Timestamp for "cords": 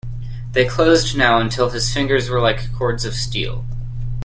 2.73-3.05